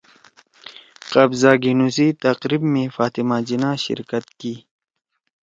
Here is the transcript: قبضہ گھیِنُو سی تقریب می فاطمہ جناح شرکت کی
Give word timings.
قبضہ 1.13 1.51
گھیِنُو 1.61 1.87
سی 1.95 2.07
تقریب 2.25 2.63
می 2.73 2.83
فاطمہ 2.95 3.37
جناح 3.47 3.75
شرکت 3.85 4.25
کی 4.39 4.53